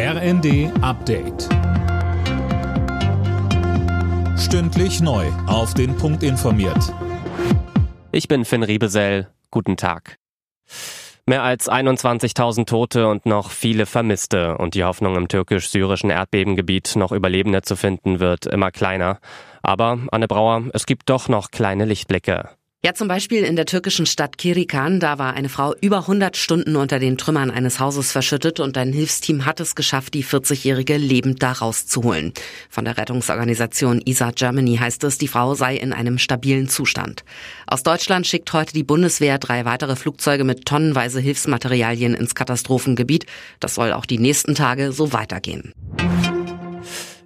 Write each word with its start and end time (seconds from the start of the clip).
RND 0.00 0.70
Update. 0.80 1.48
Stündlich 4.38 5.00
neu. 5.00 5.26
Auf 5.48 5.74
den 5.74 5.96
Punkt 5.96 6.22
informiert. 6.22 6.94
Ich 8.12 8.28
bin 8.28 8.44
Finn 8.44 8.62
Riebesell. 8.62 9.26
Guten 9.50 9.76
Tag. 9.76 10.18
Mehr 11.26 11.42
als 11.42 11.68
21.000 11.68 12.66
Tote 12.66 13.08
und 13.08 13.26
noch 13.26 13.50
viele 13.50 13.86
Vermisste 13.86 14.56
und 14.58 14.74
die 14.74 14.84
Hoffnung 14.84 15.16
im 15.16 15.26
türkisch-syrischen 15.26 16.10
Erdbebengebiet 16.10 16.94
noch 16.94 17.10
Überlebende 17.10 17.62
zu 17.62 17.74
finden 17.74 18.20
wird 18.20 18.46
immer 18.46 18.70
kleiner. 18.70 19.18
Aber, 19.62 19.98
Anne 20.12 20.28
Brauer, 20.28 20.62
es 20.74 20.86
gibt 20.86 21.10
doch 21.10 21.28
noch 21.28 21.50
kleine 21.50 21.86
Lichtblicke. 21.86 22.50
Ja, 22.84 22.94
zum 22.94 23.08
Beispiel 23.08 23.42
in 23.42 23.56
der 23.56 23.66
türkischen 23.66 24.06
Stadt 24.06 24.38
Kirikan, 24.38 25.00
da 25.00 25.18
war 25.18 25.34
eine 25.34 25.48
Frau 25.48 25.74
über 25.80 25.98
100 26.02 26.36
Stunden 26.36 26.76
unter 26.76 27.00
den 27.00 27.18
Trümmern 27.18 27.50
eines 27.50 27.80
Hauses 27.80 28.12
verschüttet 28.12 28.60
und 28.60 28.78
ein 28.78 28.92
Hilfsteam 28.92 29.46
hat 29.46 29.58
es 29.58 29.74
geschafft, 29.74 30.14
die 30.14 30.22
40-Jährige 30.22 30.96
lebend 30.96 31.42
da 31.42 31.50
rauszuholen. 31.50 32.32
Von 32.70 32.84
der 32.84 32.96
Rettungsorganisation 32.96 34.00
ISA 34.04 34.30
Germany 34.30 34.76
heißt 34.76 35.02
es, 35.02 35.18
die 35.18 35.26
Frau 35.26 35.56
sei 35.56 35.74
in 35.74 35.92
einem 35.92 36.18
stabilen 36.18 36.68
Zustand. 36.68 37.24
Aus 37.66 37.82
Deutschland 37.82 38.28
schickt 38.28 38.52
heute 38.52 38.74
die 38.74 38.84
Bundeswehr 38.84 39.38
drei 39.38 39.64
weitere 39.64 39.96
Flugzeuge 39.96 40.44
mit 40.44 40.64
tonnenweise 40.64 41.18
Hilfsmaterialien 41.18 42.14
ins 42.14 42.36
Katastrophengebiet. 42.36 43.26
Das 43.58 43.74
soll 43.74 43.92
auch 43.92 44.06
die 44.06 44.20
nächsten 44.20 44.54
Tage 44.54 44.92
so 44.92 45.12
weitergehen. 45.12 45.72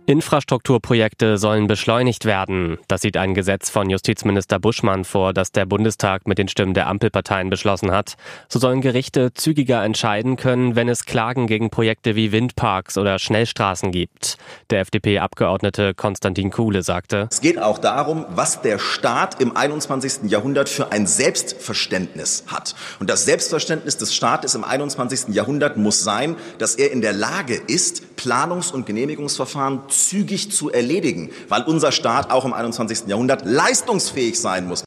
Infrastrukturprojekte 0.06 1.38
sollen 1.38 1.68
beschleunigt 1.68 2.24
werden. 2.24 2.78
Das 2.88 3.02
sieht 3.02 3.16
ein 3.16 3.34
Gesetz 3.34 3.70
von 3.70 3.88
Justizminister 3.88 4.58
Buschmann 4.58 5.04
vor, 5.04 5.32
das 5.32 5.52
der 5.52 5.64
Bundestag 5.64 6.26
mit 6.26 6.38
den 6.38 6.48
Stimmen 6.48 6.74
der 6.74 6.88
Ampelparteien 6.88 7.50
beschlossen 7.50 7.92
hat. 7.92 8.16
So 8.48 8.58
sollen 8.58 8.80
Gerichte 8.80 9.32
zügiger 9.32 9.84
entscheiden 9.84 10.34
können, 10.34 10.74
wenn 10.74 10.88
es 10.88 11.04
Klagen 11.04 11.46
gegen 11.46 11.70
Projekte 11.70 12.16
wie 12.16 12.32
Windparks 12.32 12.98
oder 12.98 13.20
Schnellstraßen 13.20 13.92
gibt. 13.92 14.38
Der 14.70 14.80
FDP-Abgeordnete 14.80 15.94
Konstantin 15.94 16.50
Kuhle 16.50 16.82
sagte, 16.82 17.28
Es 17.30 17.40
geht 17.40 17.60
auch 17.60 17.78
darum, 17.78 18.26
was 18.28 18.60
der 18.60 18.80
Staat 18.80 19.40
im 19.40 19.56
21. 19.56 20.30
Jahrhundert 20.30 20.68
für 20.68 20.90
ein 20.90 21.06
Selbstverständnis 21.06 22.44
hat. 22.48 22.74
Und 22.98 23.08
das 23.08 23.24
Selbstverständnis 23.24 23.98
des 23.98 24.12
Staates 24.12 24.56
im 24.56 24.64
21. 24.64 25.28
Jahrhundert 25.28 25.76
muss 25.76 26.02
sein, 26.02 26.34
dass 26.58 26.74
er 26.74 26.90
in 26.90 27.02
der 27.02 27.12
Lage 27.12 27.54
ist, 27.54 28.16
Planungs- 28.16 28.72
und 28.72 28.84
Genehmigungsverfahren 28.86 29.82
zügig 29.92 30.50
zu 30.50 30.70
erledigen, 30.70 31.30
weil 31.48 31.62
unser 31.62 31.92
Staat 31.92 32.30
auch 32.30 32.44
im 32.44 32.52
21. 32.52 33.08
Jahrhundert 33.08 33.44
leistungsfähig 33.44 34.40
sein 34.40 34.66
muss. 34.66 34.84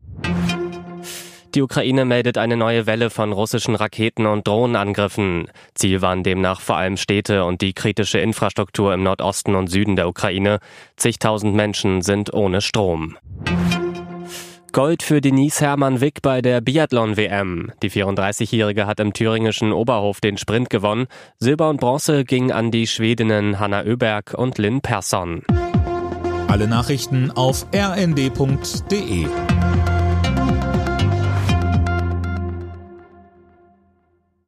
Die 1.55 1.61
Ukraine 1.61 2.03
meldet 2.03 2.37
eine 2.37 2.57
neue 2.57 2.85
Welle 2.85 3.09
von 3.09 3.31
russischen 3.31 3.75
Raketen- 3.75 4.25
und 4.25 4.45
Drohnenangriffen. 4.45 5.47
Ziel 5.73 6.01
waren 6.01 6.21
demnach 6.21 6.59
vor 6.59 6.75
allem 6.75 6.97
Städte 6.97 7.45
und 7.45 7.61
die 7.61 7.71
kritische 7.71 8.19
Infrastruktur 8.19 8.93
im 8.93 9.03
Nordosten 9.03 9.55
und 9.55 9.67
Süden 9.67 9.95
der 9.95 10.09
Ukraine. 10.09 10.59
Zigtausend 10.97 11.55
Menschen 11.55 12.01
sind 12.01 12.33
ohne 12.33 12.59
Strom. 12.59 13.17
Gold 14.75 15.03
für 15.03 15.21
Denise 15.21 15.61
Hermann 15.61 16.01
Wick 16.01 16.21
bei 16.21 16.41
der 16.41 16.59
Biathlon-WM. 16.59 17.71
Die 17.81 17.89
34-Jährige 17.89 18.85
hat 18.85 18.99
im 18.99 19.13
thüringischen 19.13 19.71
Oberhof 19.71 20.19
den 20.19 20.37
Sprint 20.37 20.69
gewonnen. 20.69 21.07
Silber 21.39 21.69
und 21.69 21.79
Bronze 21.79 22.25
ging 22.25 22.51
an 22.51 22.71
die 22.71 22.85
Schwedinnen 22.85 23.57
Hanna 23.57 23.85
Öberg 23.85 24.33
und 24.33 24.57
Lynn 24.57 24.81
Persson. 24.81 25.43
Alle 26.49 26.67
Nachrichten 26.67 27.31
auf 27.31 27.65
rnd.de 27.73 29.27